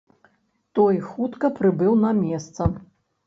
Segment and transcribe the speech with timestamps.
[0.77, 2.61] Той хутка прыбыў на месца.